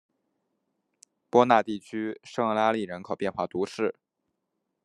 [1.29, 3.93] 波讷地区圣厄拉利人口变化图示